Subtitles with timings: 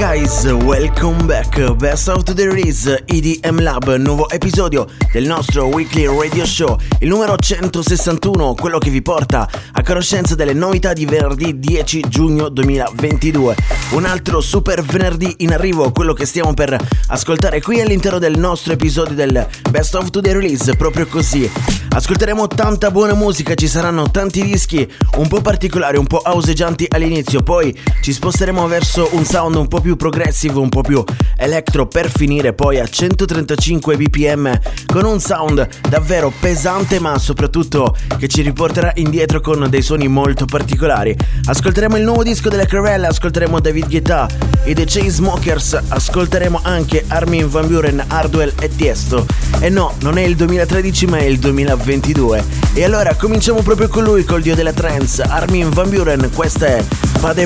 [0.00, 1.74] guys, welcome back.
[1.76, 7.36] Best of the Release EDM Lab, nuovo episodio del nostro weekly radio show, il numero
[7.36, 13.56] 161, quello che vi porta a conoscenza delle novità di venerdì 10 giugno 2022.
[13.90, 16.78] Un altro super venerdì in arrivo, quello che stiamo per
[17.08, 21.50] ascoltare qui all'interno del nostro episodio del Best of the Release, proprio così.
[21.92, 27.42] Ascolteremo tanta buona musica, ci saranno tanti dischi un po' particolari, un po' auseggianti all'inizio,
[27.42, 31.02] poi ci sposteremo verso un sound un po' più progressive, un po' più
[31.36, 38.28] electro per finire poi a 135 bpm con un sound davvero pesante ma soprattutto che
[38.28, 41.16] ci riporterà indietro con dei suoni molto particolari.
[41.44, 44.28] Ascolteremo il nuovo disco delle Carella, ascolteremo David Guetta
[44.64, 49.26] e The Chainsmokers, ascolteremo anche Armin Van Buren, Hardwell e Tiesto.
[49.60, 52.44] E no, non è il 2013 ma è il 2022.
[52.74, 56.84] E allora cominciamo proprio con lui, col dio della trance, Armin Van Buren, questa è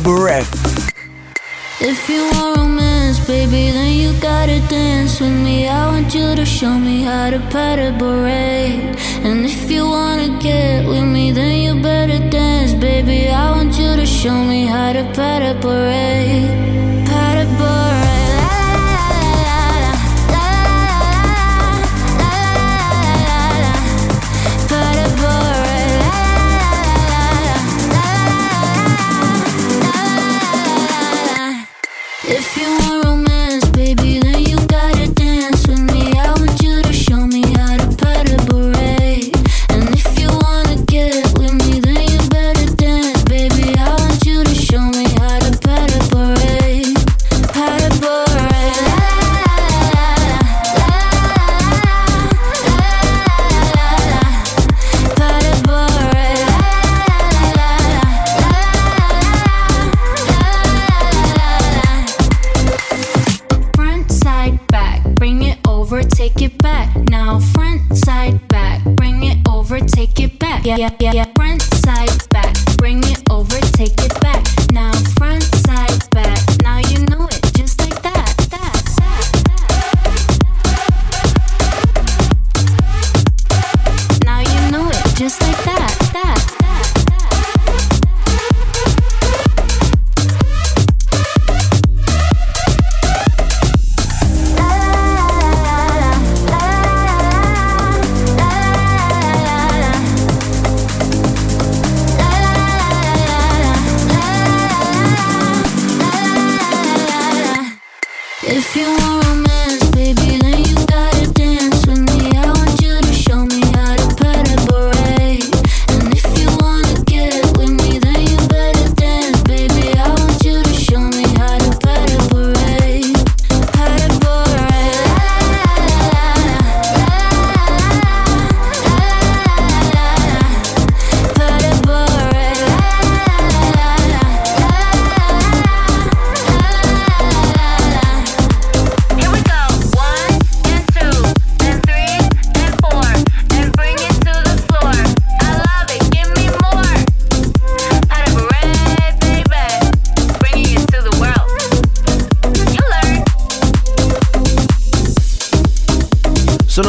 [0.00, 1.03] Burek.
[1.80, 5.68] If you want romance, baby, then you gotta dance with me.
[5.68, 7.40] I want you to show me how to
[7.98, 8.96] beret.
[9.24, 13.28] And if you wanna get with me, then you better dance, baby.
[13.28, 15.42] I want you to show me how to pat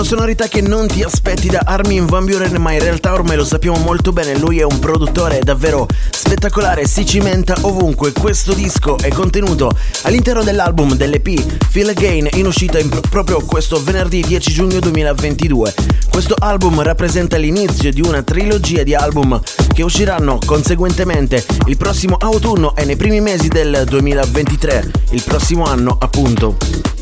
[0.06, 3.78] sonorità che non ti aspetti da Armin Van Buren, ma in realtà ormai lo sappiamo
[3.78, 8.12] molto bene, lui è un produttore davvero spettacolare, si cimenta ovunque.
[8.12, 9.72] Questo disco è contenuto
[10.04, 15.74] all'interno dell'album dell'EP Feel Again in uscita in pro- proprio questo venerdì 10 giugno 2022.
[16.12, 19.42] Questo album rappresenta l'inizio di una trilogia di album
[19.74, 25.98] che usciranno conseguentemente il prossimo autunno e nei primi mesi del 2023, il prossimo anno
[26.00, 26.95] appunto.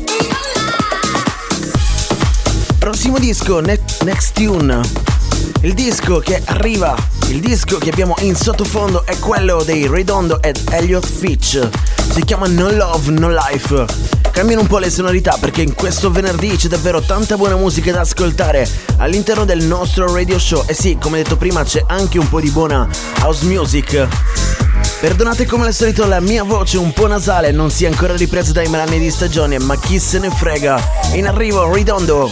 [2.84, 4.78] Prossimo disco, Ne- Next Tune.
[5.62, 6.94] Il disco che arriva,
[7.28, 11.66] il disco che abbiamo in sottofondo è quello dei Redondo ed Elliot Fitch.
[12.12, 14.13] Si chiama No Love, No Life.
[14.34, 18.00] Cambiano un po' le sonorità perché in questo venerdì c'è davvero tanta buona musica da
[18.00, 20.64] ascoltare all'interno del nostro radio show.
[20.66, 22.88] E sì, come detto prima, c'è anche un po' di buona
[23.20, 24.08] house music.
[25.00, 28.50] Perdonate come al solito la mia voce un po' nasale, non si è ancora ripresa
[28.50, 30.82] dai malanni di stagione, ma chi se ne frega.
[31.12, 32.28] In arrivo, ridondo.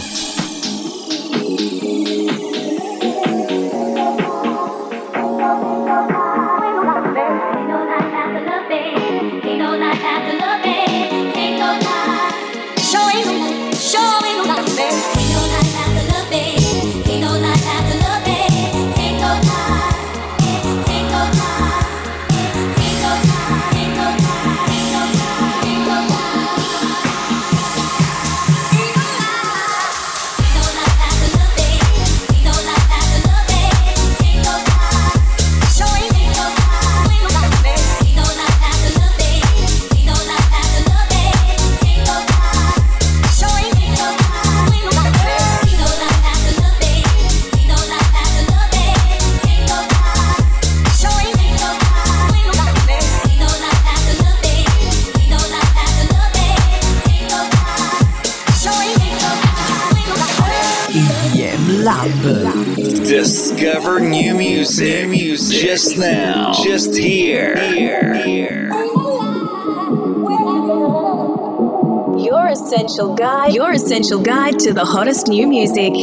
[72.93, 73.53] Essential guide.
[73.53, 75.93] Your essential guide to the hottest new music.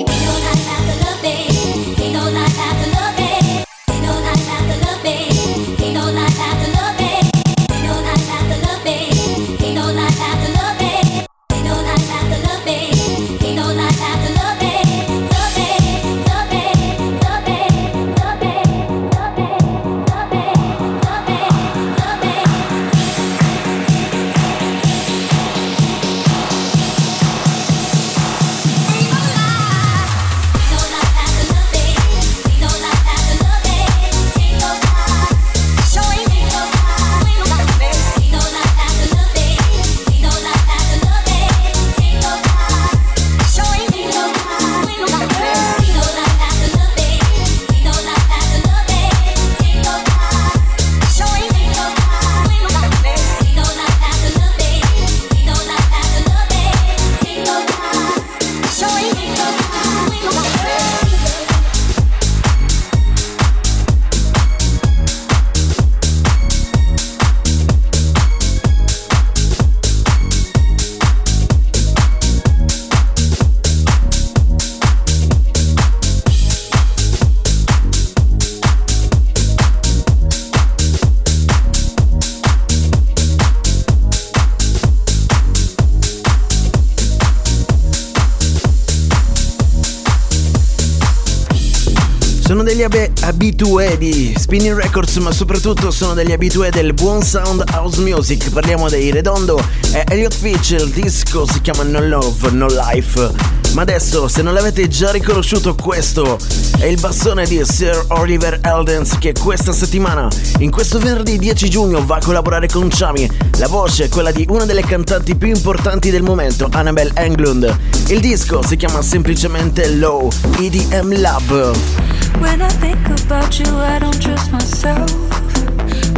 [93.61, 98.49] Abitué di Spinning Records, ma soprattutto sono degli abitué del buon sound house music.
[98.51, 99.63] Parliamo dei Redondo
[99.93, 103.31] e Elliot Fitch, il disco si chiama No Love, No Life.
[103.75, 106.39] Ma adesso, se non l'avete già riconosciuto, questo
[106.79, 110.27] è il bassone di Sir Oliver Eldens che questa settimana,
[110.61, 113.31] in questo venerdì 10 giugno, va a collaborare con Chami.
[113.59, 117.79] La voce è quella di una delle cantanti più importanti del momento, Annabelle Englund.
[118.09, 122.20] Il disco si chiama semplicemente Low EDM Lab.
[122.39, 125.11] When I think about you, I don't trust myself.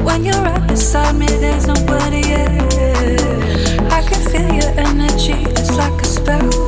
[0.04, 2.74] When you're right beside me, there's nobody else.
[3.90, 6.61] I can feel your energy, it's like a spell.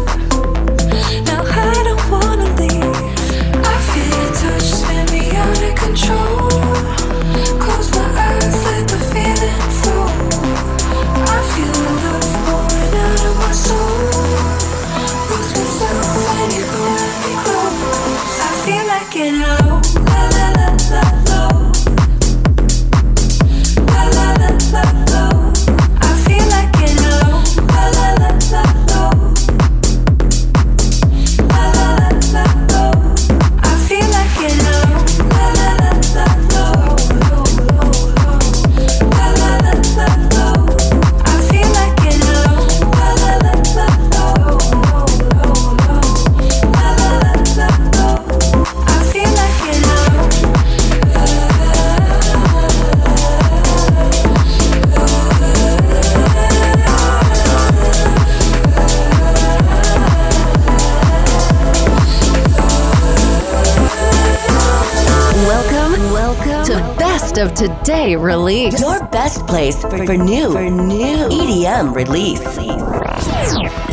[67.84, 68.80] Of today release.
[68.80, 72.42] Your best place for, for new, for new EDM release.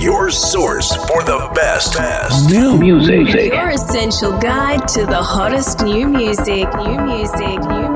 [0.01, 3.51] Your source for the best, best new music.
[3.51, 6.67] Your essential guide to the hottest new music.
[6.75, 7.59] New music.
[7.59, 7.90] New music.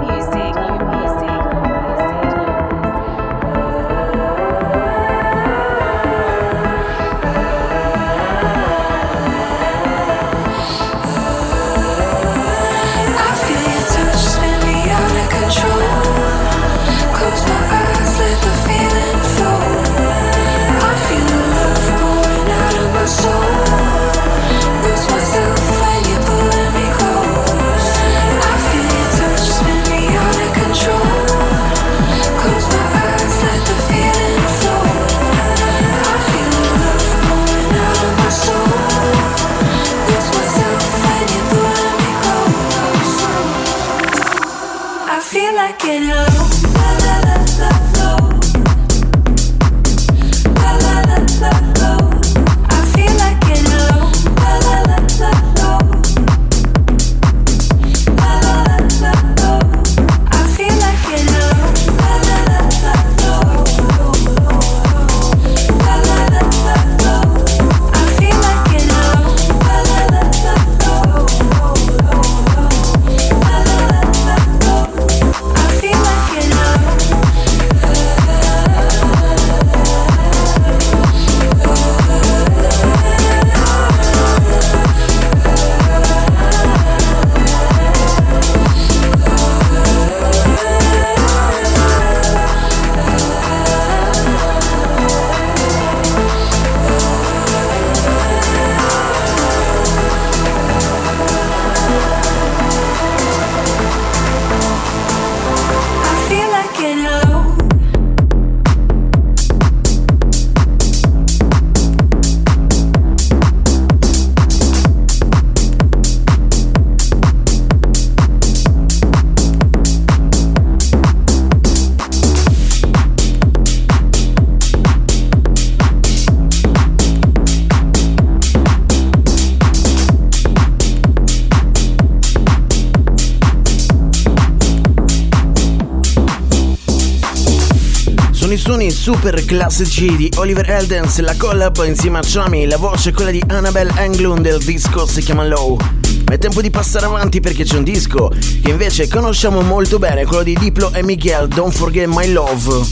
[139.05, 143.39] Super classici di Oliver Eldens, la collab insieme a Chami, la voce è quella di
[143.45, 145.77] Annabelle Englund, il disco si chiama Low.
[146.25, 150.25] Ma è tempo di passare avanti perché c'è un disco che invece conosciamo molto bene,
[150.25, 152.87] quello di Diplo e Miguel, Don't Forget My Love.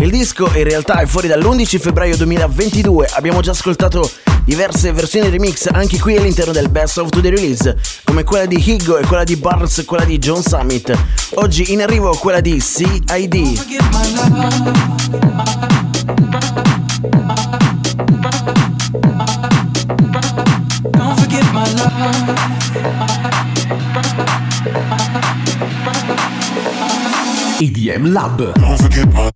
[0.00, 4.10] Il disco in realtà è fuori dall'11 febbraio 2022, abbiamo già ascoltato
[4.44, 8.98] diverse versioni remix anche qui all'interno del Best of the Release, come quella di Higgo
[8.98, 10.92] e quella di Barnes e quella di John Summit.
[11.36, 13.34] Oggi in arrivo quella di CID.
[20.90, 22.34] Don't forget my love.
[27.58, 29.33] EDM Lab.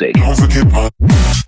[0.00, 1.47] Music.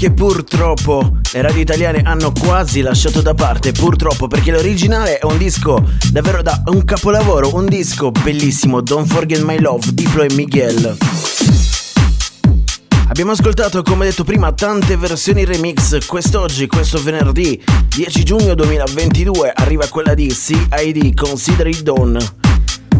[0.00, 5.36] Che purtroppo le radio italiane hanno quasi lasciato da parte, purtroppo perché l'originale è un
[5.36, 10.96] disco davvero da un capolavoro, un disco bellissimo, Don't Forget My Love, Diplo e Miguel.
[13.08, 16.06] Abbiamo ascoltato, come detto prima, tante versioni remix.
[16.06, 17.62] Quest'oggi, questo venerdì
[17.94, 22.39] 10 giugno 2022, arriva quella di CID Consider It Done.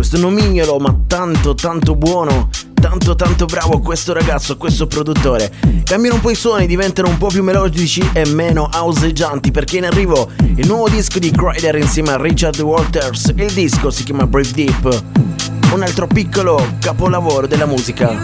[0.01, 5.53] Questo nomignolo, ma tanto tanto buono, tanto tanto bravo questo ragazzo, questo produttore.
[5.85, 9.85] Cambiano un po' i suoni, diventano un po' più melodici e meno houseggianti perché in
[9.85, 13.35] arrivo il nuovo disco di Crider insieme a Richard Walters.
[13.37, 15.05] Il disco si chiama Brave Deep.
[15.75, 18.23] Un altro piccolo capolavoro della musica.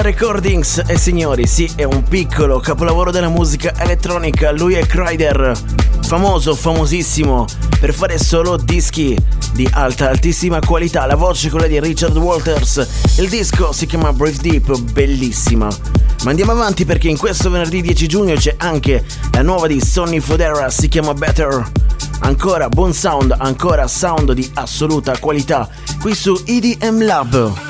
[0.00, 4.50] Armada Recordings e signori, sì, è un piccolo capolavoro della musica elettronica.
[4.50, 5.52] Lui è Kryder,
[6.00, 7.44] famoso, famosissimo
[7.78, 9.14] per fare solo dischi
[9.52, 11.04] di alta, altissima qualità.
[11.04, 13.16] La voce è quella di Richard Walters.
[13.18, 15.68] Il disco si chiama Brave Deep, bellissima.
[16.24, 20.20] Ma andiamo avanti perché in questo venerdì 10 giugno c'è anche la nuova di Sonny
[20.20, 21.70] Fodera, si chiama Better.
[22.20, 25.68] Ancora buon sound, ancora sound di assoluta qualità
[26.00, 27.69] qui su EDM Lab.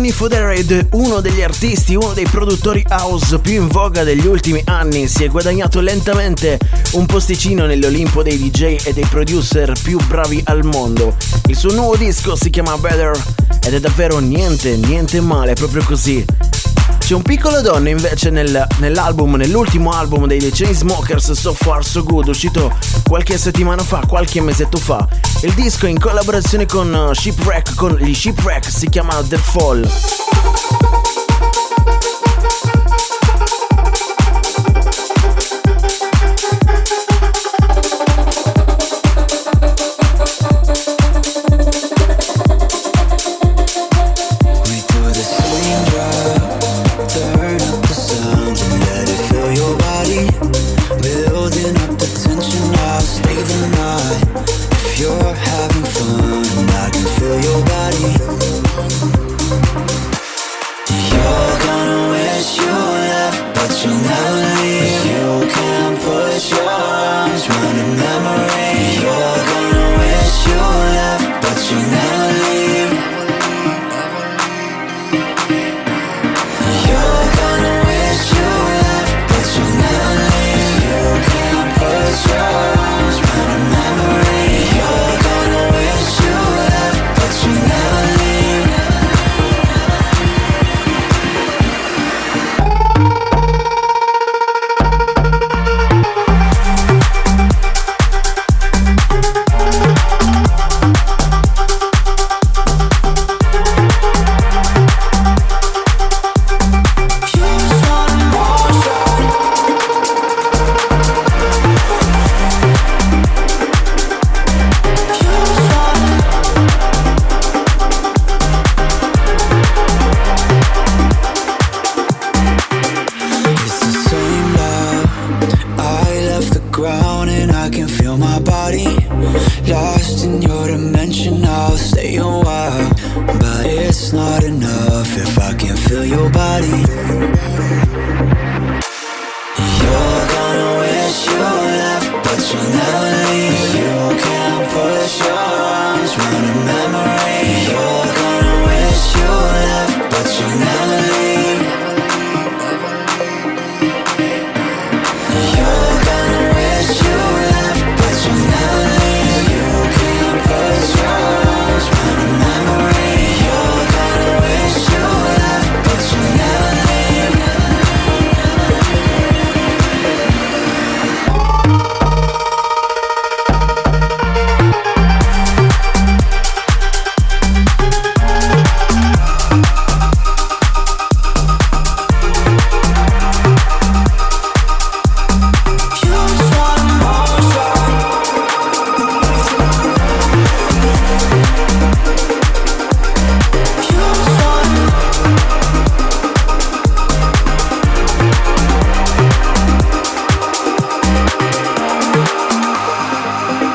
[0.00, 4.62] Sonny Fodera ed uno degli artisti, uno dei produttori house più in voga degli ultimi
[4.64, 6.58] anni, si è guadagnato lentamente
[6.92, 11.14] un posticino nell'Olimpo dei DJ e dei producer più bravi al mondo.
[11.48, 13.12] Il suo nuovo disco si chiama Better
[13.62, 16.24] ed è davvero niente, niente male, proprio così.
[17.10, 22.04] C'è un piccolo donno invece nel, nell'album, nell'ultimo album dei The Chainsmokers So Far So
[22.04, 22.72] Good, uscito
[23.04, 25.08] qualche settimana fa, qualche mesetto fa.
[25.42, 30.29] Il disco in collaborazione con uh, Shipwreck, con gli Shipwreck, si chiama The Fall.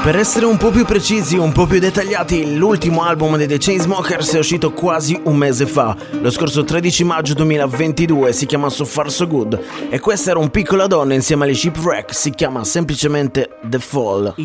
[0.05, 4.33] Per essere un po' più precisi, un po' più dettagliati, l'ultimo album dei The Chainsmokers
[4.33, 9.09] è uscito quasi un mese fa, lo scorso 13 maggio 2022, si chiama So Far
[9.09, 13.79] So Good e questa era un piccola donna insieme agli Shipwreck, si chiama semplicemente The
[13.79, 14.35] Fall.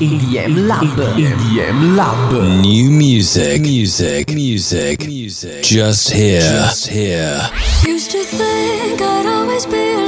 [0.00, 0.98] EDM Lab.
[1.16, 2.32] EDM Lab.
[2.32, 5.60] New music, music, music, music.
[5.60, 7.38] Just here, just here.
[7.86, 10.03] Used to think I'd always be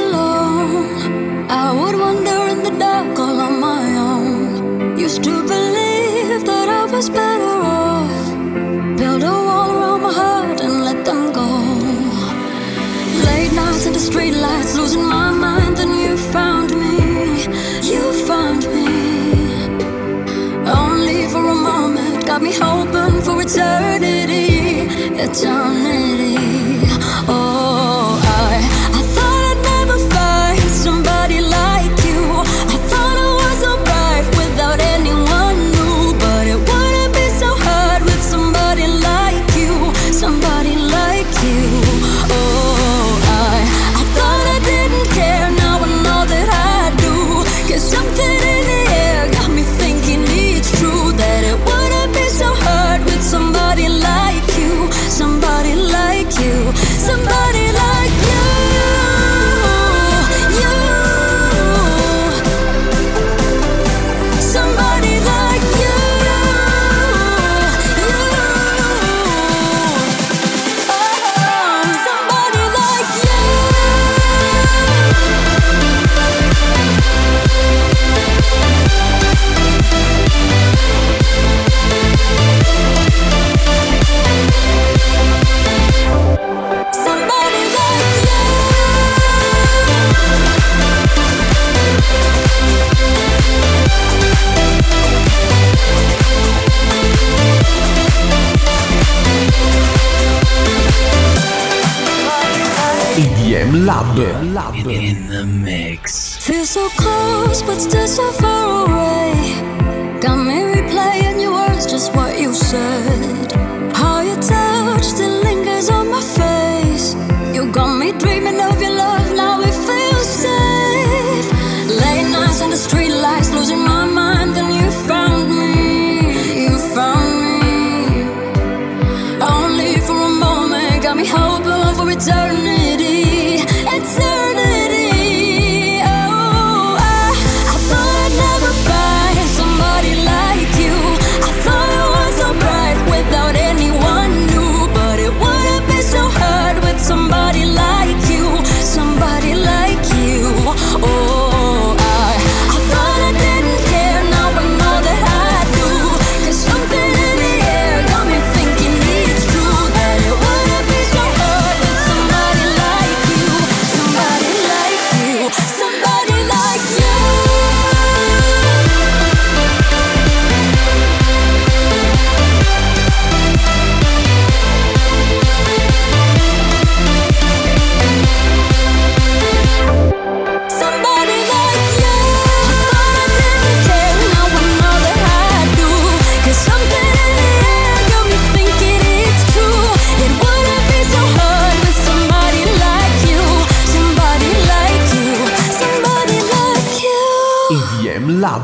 [22.37, 24.88] got me hoping for eternity.
[25.18, 26.65] Eternity.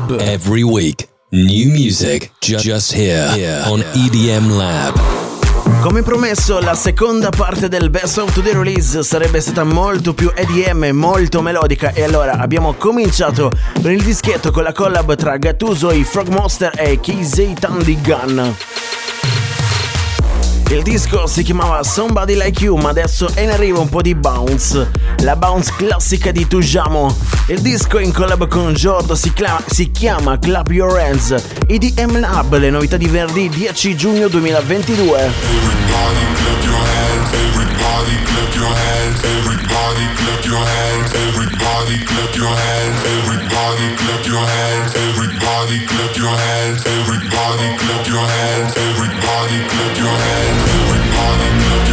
[0.07, 0.19] Lab.
[0.19, 4.99] Every week, new music ju- just here, on EDM Lab.
[5.81, 10.89] Come promesso, la seconda parte del Best of the Release sarebbe stata molto più EDM,
[10.95, 13.49] molto melodica e allora abbiamo cominciato
[13.81, 18.55] con il dischetto con la collab tra Gattuso, i Frog Monster e Casey Tandy Gun.
[20.69, 24.15] Il disco si chiamava Somebody Like You, ma adesso è in arrivo un po' di
[24.15, 24.89] bounce.
[25.19, 27.15] La bounce classica di Tujamo.
[27.47, 31.35] Il disco in collab con Giordo si, cla- si chiama Clap Your Hands.
[31.67, 37.02] EDM Lab, le novità di venerdì 10 giugno 2022.
[37.31, 44.43] everybody clap your hands, everybody clap your hands, everybody clap your hands, everybody clap your
[44.43, 51.87] hands, everybody clap your hands, everybody clap your hands, everybody clap your hands, everybody clap
[51.87, 51.92] your hands.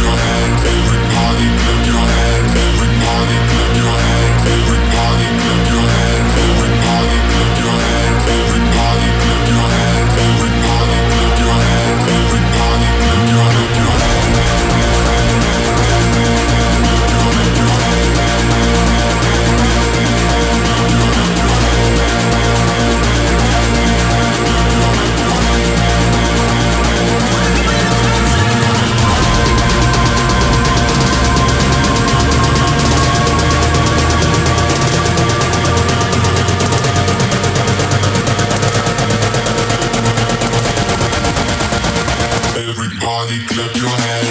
[43.29, 44.30] Clap your hands.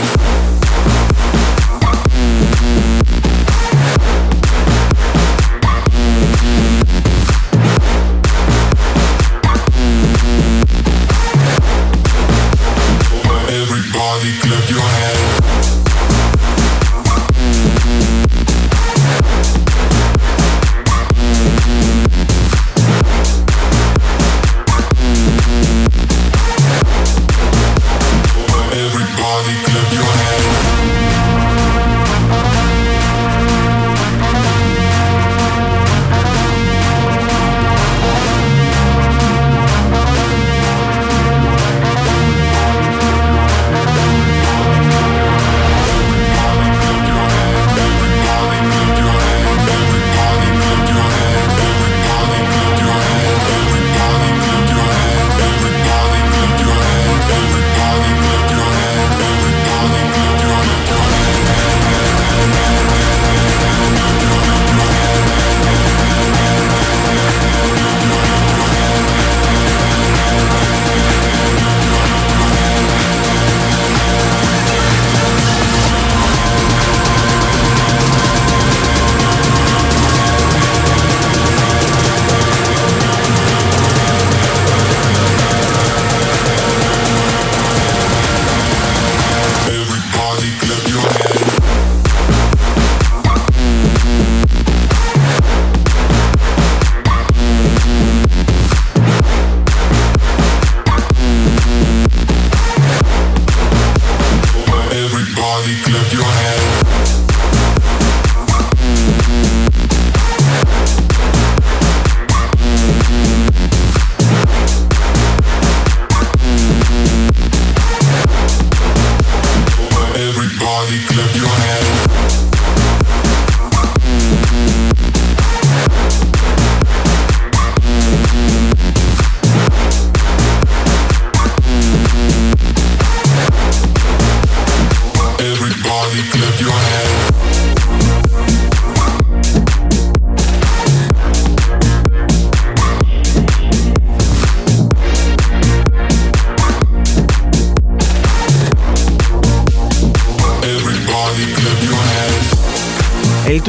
[105.42, 106.99] Everybody clap your hands.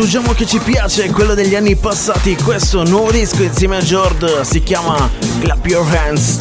[0.08, 2.36] Gioco che ci piace quello degli anni passati.
[2.36, 6.38] Questo nuovo disco insieme a Jord si chiama Clap Your Hands.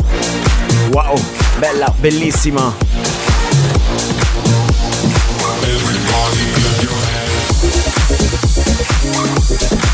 [0.91, 1.19] Wow,
[1.59, 2.75] bella, bellissima.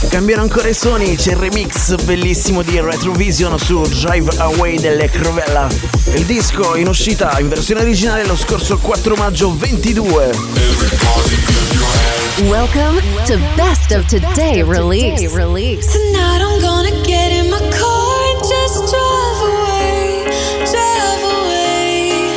[0.09, 5.69] Cambiano ancora i suoni, c'è il remix bellissimo di Retrovision su Drive Away delle Crovella.
[6.15, 12.16] Il disco in uscita in versione originale lo scorso 4 maggio 22.
[12.39, 12.97] Everybody clap your hands.
[12.97, 15.93] Welcome to Best of Today Release.
[15.93, 20.25] Tonight I'm gonna get in my car and just drive away,
[20.71, 22.29] drive away.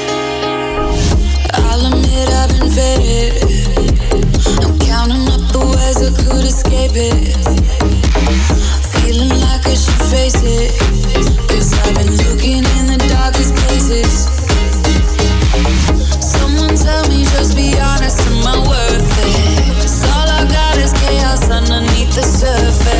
[1.54, 3.44] I'll admit I've been faded.
[4.64, 7.36] I'm counting up the ways I could escape it.
[9.04, 10.80] Feeling like I should face it.
[11.50, 14.28] Cause I've been looking in the darkest places.
[16.22, 19.09] Someone tell me, just be honest, am I worth
[22.22, 22.99] the surface.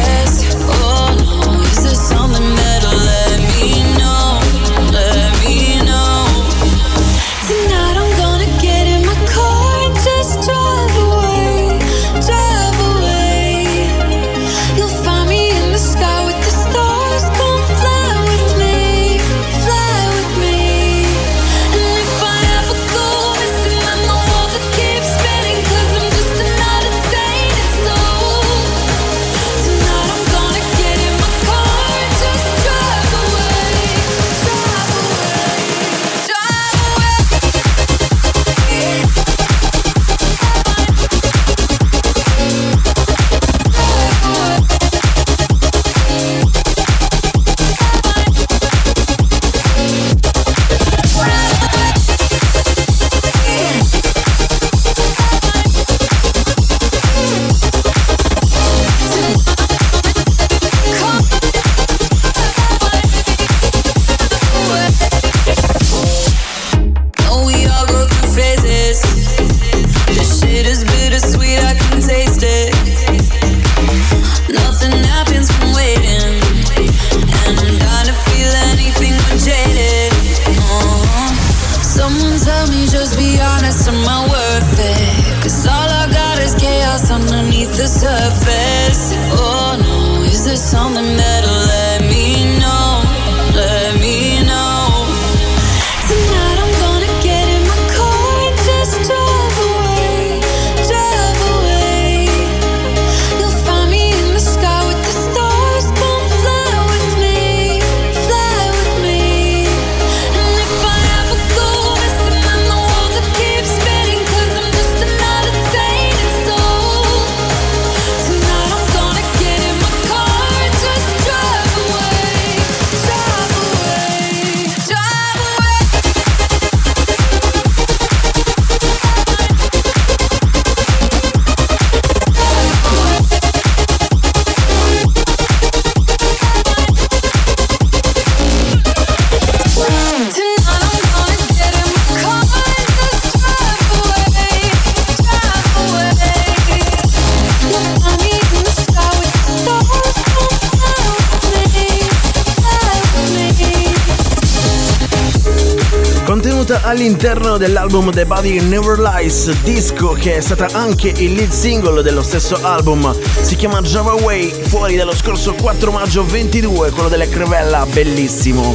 [157.20, 162.24] All'interno dell'album The Body Never Lies, disco che è stata anche il lead single dello
[162.24, 167.86] stesso album, si chiama Java Way, fuori dallo scorso 4 maggio 22, quello delle Crevella,
[167.86, 168.74] bellissimo.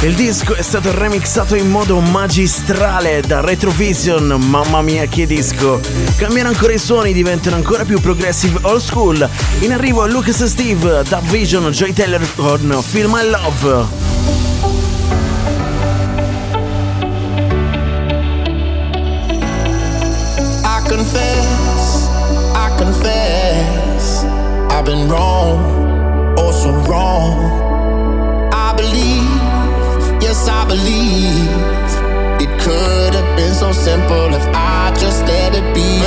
[0.00, 5.78] Il disco è stato remixato in modo magistrale da Retrovision, mamma mia che disco!
[6.16, 9.28] Cambiano ancora i suoni, diventano ancora più progressive old school.
[9.58, 14.03] In arrivo Lucas Steve, Dub Vision, Joy Taylor con Feel My Love.
[25.08, 27.36] Wrong, oh so wrong.
[28.52, 31.50] I believe, yes I believe,
[32.40, 36.03] it could have been so simple if I just let it be.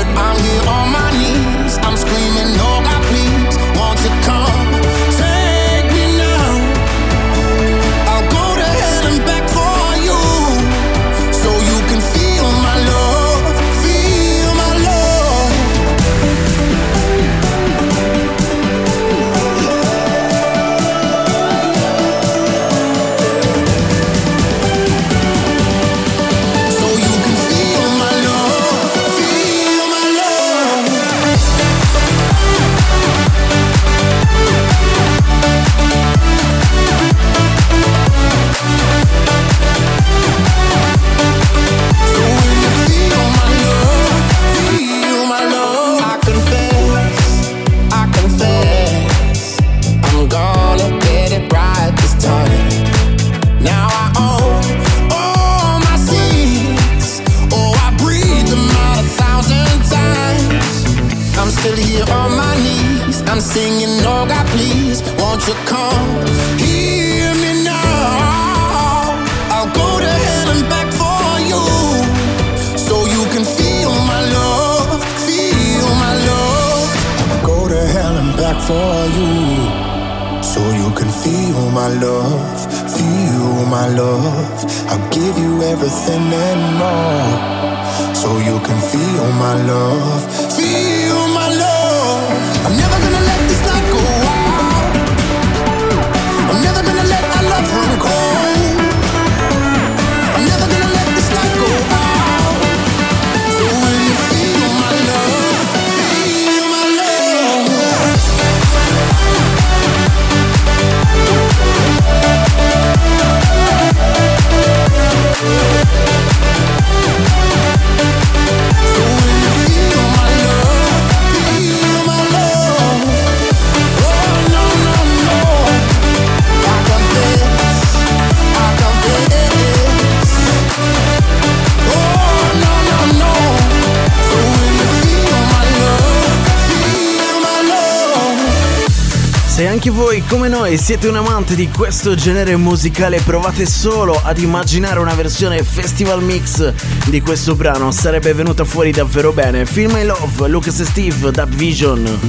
[139.77, 144.99] Anche voi, come noi, siete un amante di questo genere musicale, provate solo ad immaginare
[144.99, 146.73] una versione festival mix
[147.05, 149.67] di questo brano, sarebbe venuta fuori davvero bene.
[149.67, 152.19] Film I Love, Lucas e Steve, Dub Vision.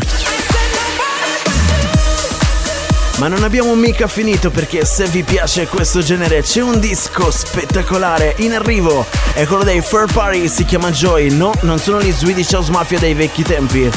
[3.16, 8.34] Ma non abbiamo mica finito perché se vi piace questo genere c'è un disco spettacolare
[8.40, 9.06] in arrivo.
[9.32, 11.30] È quello dei Fur Party, si chiama Joy.
[11.30, 13.90] No, non sono gli Swedish House Mafia dei vecchi tempi.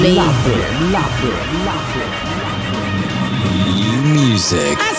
[0.00, 0.14] Me.
[3.74, 4.78] New music.
[4.78, 4.95] I said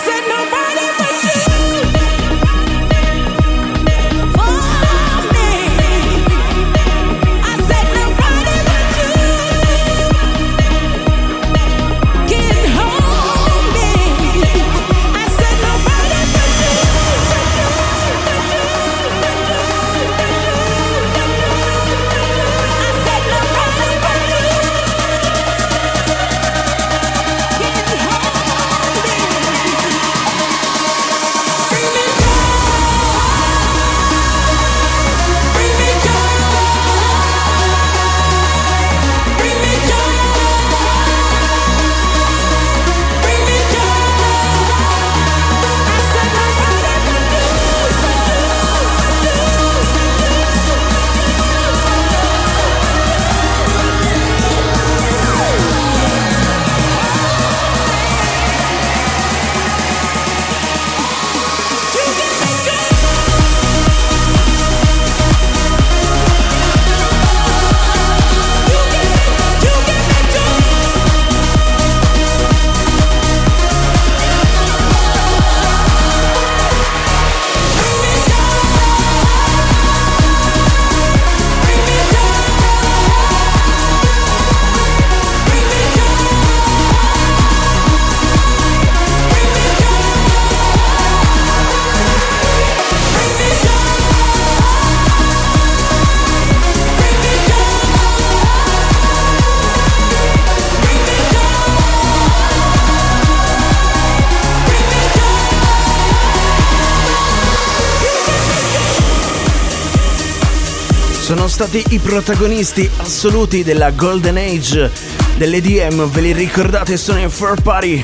[111.47, 114.91] Sono stati i protagonisti assoluti della Golden Age
[115.37, 116.97] dell'EDM, ve li ricordate?
[116.97, 118.01] Sono in Fur Party.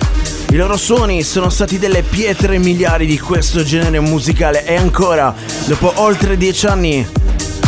[0.51, 5.35] I loro suoni sono stati delle pietre miliari di questo genere musicale e ancora,
[5.65, 7.05] dopo oltre dieci anni,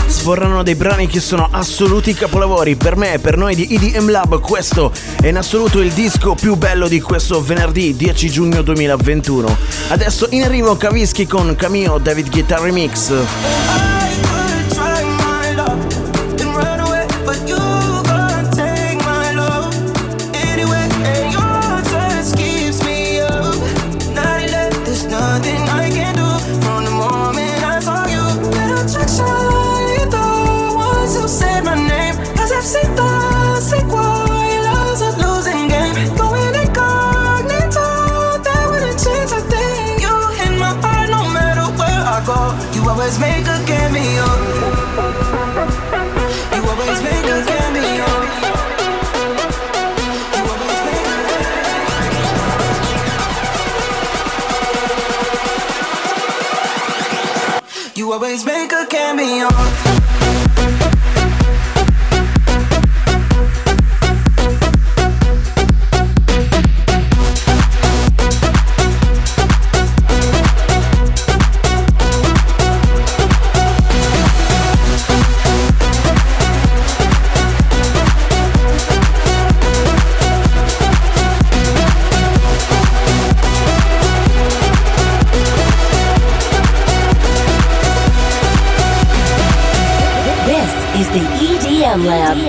[0.07, 2.77] sforrano dei brani che sono assoluti capolavori.
[2.77, 6.87] Per me, per noi di EDM Lab, questo è in assoluto il disco più bello
[6.87, 9.57] di questo venerdì 10 giugno 2021.
[9.89, 14.04] Adesso in arrivo Kaviski con Cameo David Guitar Remix.
[59.49, 59.74] Cameo.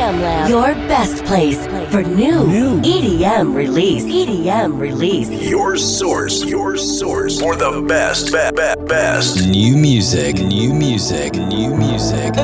[0.07, 4.05] EDM Lab, your best place for new, EDM release.
[4.05, 5.29] EDM release.
[5.29, 11.75] Your source, your source for the best, be- be- best new music, new music, new
[11.75, 12.35] music.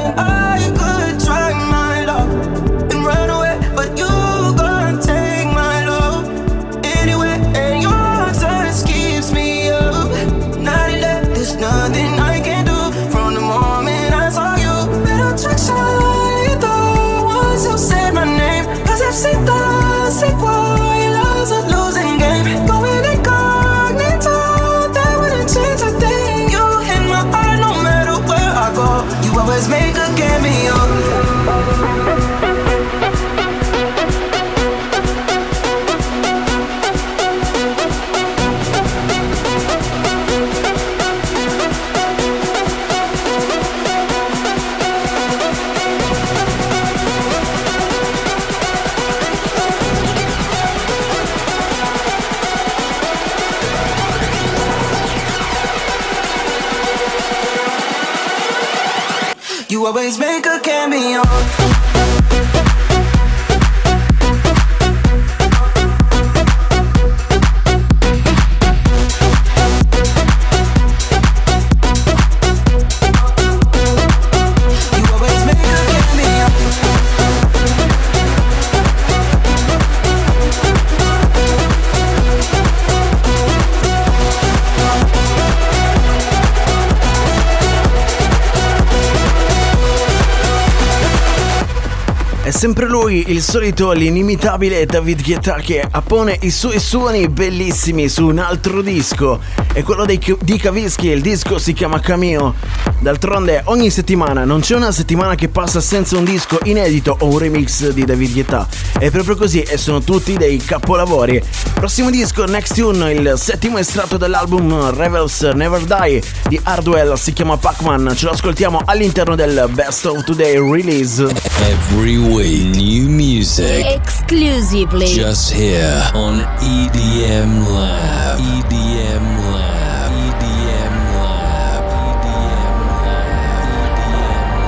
[92.62, 98.38] Sempre lui, il solito, l'inimitabile David Guetta che appone i suoi suoni bellissimi su un
[98.38, 99.40] altro disco.
[99.72, 102.54] È quello dei, di Kavinsky, il disco si chiama Cameo.
[103.00, 107.38] D'altronde ogni settimana non c'è una settimana che passa senza un disco inedito o un
[107.38, 108.68] remix di David Guetta.
[108.96, 111.42] È proprio così e sono tutti dei capolavori.
[111.74, 117.56] Prossimo disco, Next Tune, il settimo estratto dall'album Revels Never Die di Hardwell, si chiama
[117.56, 118.12] Pac-Man.
[118.14, 121.24] Ce lo ascoltiamo all'interno del Best of Today release.
[121.64, 123.86] Every week, new music.
[123.86, 125.06] Exclusively.
[125.06, 128.38] Just here on EDM Lab.
[128.38, 130.12] EDM Lab.
[130.12, 131.84] EDM Lab.
[132.12, 132.76] EDM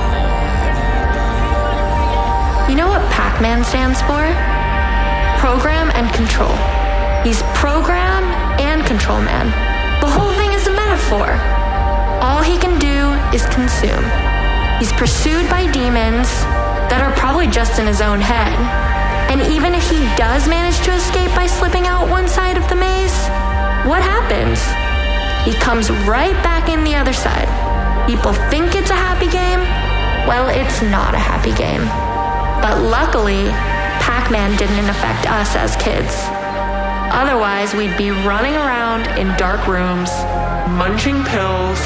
[0.01, 0.29] Lab.
[2.69, 4.25] You know what Pac Man stands for?
[5.39, 6.55] Program and control.
[7.23, 8.23] He's program
[8.59, 9.47] and control man.
[10.01, 11.29] The whole thing is a metaphor.
[12.21, 14.05] All he can do is consume.
[14.79, 16.29] He's pursued by demons
[16.89, 18.53] that are probably just in his own head.
[19.31, 22.75] And even if he does manage to escape by slipping out one side of the
[22.75, 23.17] maze,
[23.89, 24.61] what happens?
[25.45, 27.49] He comes right back in the other side.
[28.07, 29.61] People think it's a happy game.
[30.29, 31.85] Well, it's not a happy game.
[32.61, 33.49] But luckily,
[34.01, 36.13] Pac Man didn't affect us as kids.
[37.13, 40.09] Otherwise, we'd be running around in dark rooms,
[40.77, 41.79] munching pills,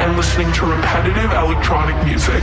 [0.00, 2.42] and listening to repetitive electronic music.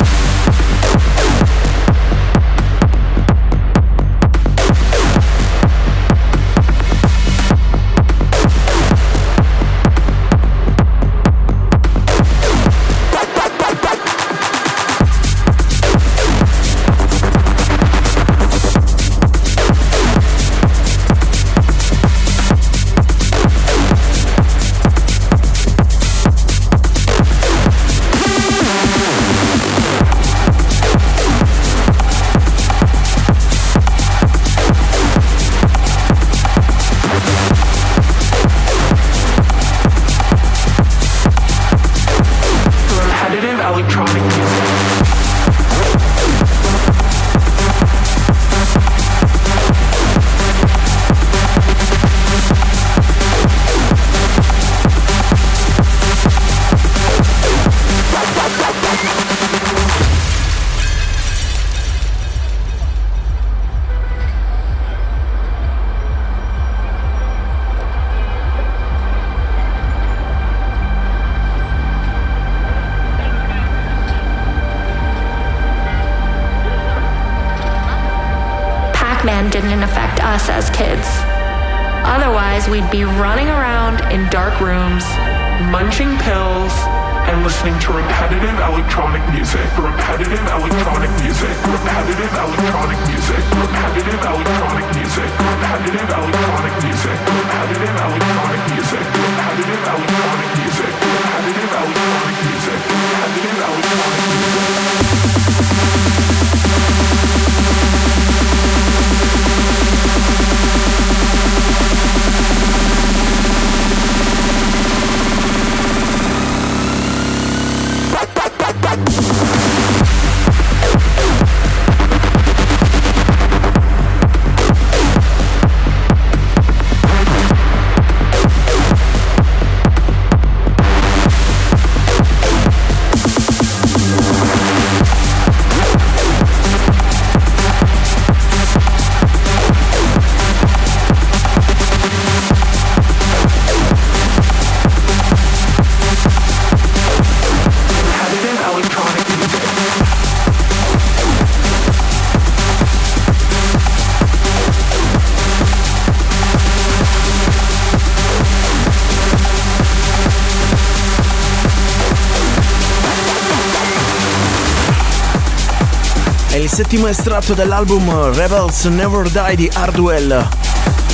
[166.71, 170.47] settimo estratto dell'album Rebels Never Die di Hardwell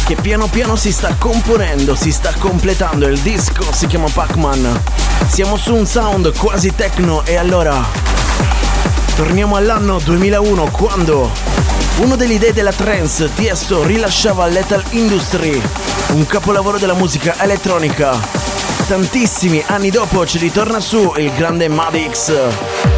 [0.05, 3.07] che piano piano si sta componendo, si sta completando.
[3.07, 4.83] Il disco si chiama Pac-Man.
[5.27, 7.83] Siamo su un sound quasi techno e allora
[9.15, 11.31] torniamo all'anno 2001 quando
[11.97, 15.59] uno degli dei della trance, Tiesto, rilasciava Lethal Industry,
[16.09, 18.15] un capolavoro della musica elettronica.
[18.87, 22.96] Tantissimi anni dopo ci ritorna su il grande Madix.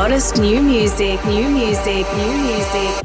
[0.00, 2.99] Hottest new music, new music, new music.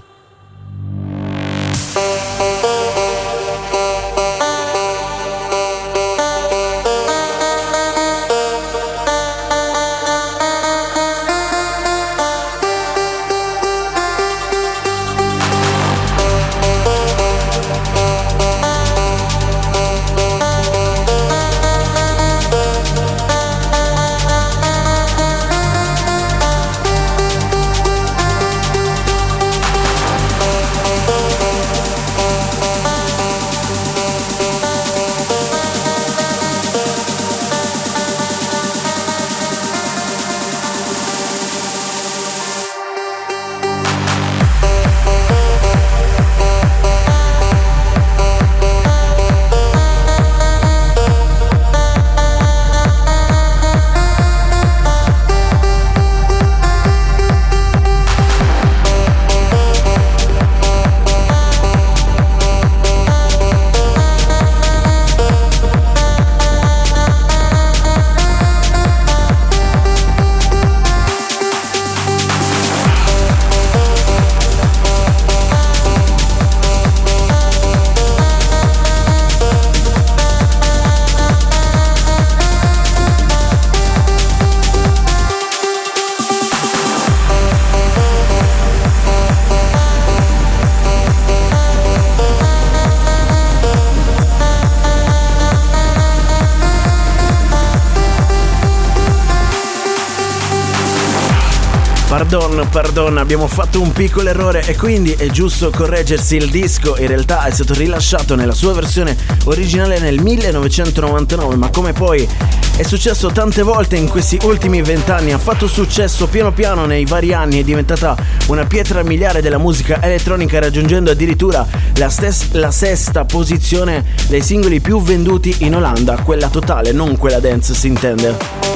[102.38, 106.36] Pardon, pardon, abbiamo fatto un piccolo errore e quindi è giusto correggersi.
[106.36, 109.16] Il disco in realtà è stato rilasciato nella sua versione
[109.46, 112.28] originale nel 1999, ma come poi
[112.76, 117.34] è successo tante volte in questi ultimi vent'anni, ha fatto successo piano piano nei vari
[117.34, 118.18] anni, è diventata
[118.48, 121.66] una pietra miliare della musica elettronica, raggiungendo addirittura
[121.96, 127.40] la, stes- la sesta posizione dei singoli più venduti in Olanda, quella totale, non quella
[127.40, 128.75] dance si intende.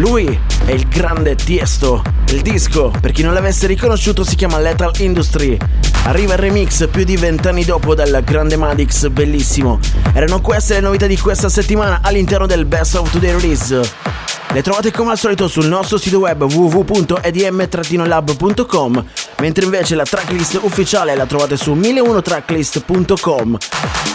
[0.00, 0.26] Lui
[0.64, 2.02] è il grande Tiesto.
[2.28, 5.58] Il disco, per chi non l'avesse riconosciuto, si chiama Lethal Industry.
[6.04, 9.78] Arriva il remix più di vent'anni dopo dal grande Madix, bellissimo.
[10.14, 14.28] Erano queste le novità di questa settimana all'interno del Best of Today Release.
[14.52, 19.04] Le trovate come al solito sul nostro sito web www.edm-lab.com
[19.38, 23.58] mentre invece la tracklist ufficiale la trovate su 1001tracklist.com.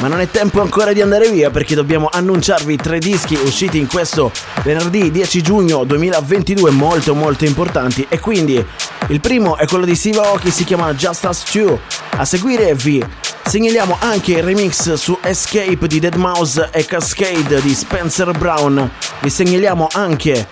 [0.01, 3.88] Ma non è tempo ancora di andare via perché dobbiamo annunciarvi tre dischi usciti in
[3.88, 4.29] questo
[4.63, 8.63] venerdì 10 giugno 2022 molto molto importanti e quindi
[9.07, 11.80] il primo è quello di Steve Aoki, si chiama Just Us 2.
[12.17, 13.03] A seguire vi
[13.43, 18.89] segnaliamo anche il remix su Escape di Dead Mouse e Cascade di Spencer Brown.
[19.19, 20.47] Vi segnaliamo anche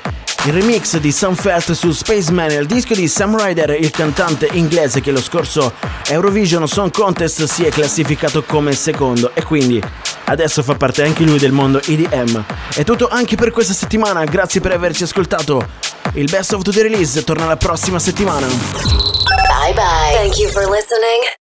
[0.45, 4.99] il remix di Sam Felt su Spaceman, il disco di Sam Ryder, il cantante inglese
[4.99, 5.73] che lo scorso
[6.07, 9.81] Eurovision Song Contest si è classificato come secondo e quindi
[10.25, 12.43] adesso fa parte anche lui del mondo EDM.
[12.75, 15.65] È tutto anche per questa settimana, grazie per averci ascoltato.
[16.13, 18.47] Il Best of the Release torna la prossima settimana.
[18.47, 20.13] Bye bye.
[20.13, 21.42] Thank you for listening.